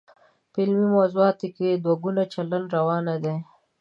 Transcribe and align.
په 0.51 0.57
علمي 0.63 0.87
موضوعاتو 0.97 1.47
کې 1.55 1.67
دوه 1.83 1.95
ګونی 2.03 2.23
چلند 2.33 2.67
روا 2.75 2.97
نه 3.07 3.15
دی. 3.23 3.35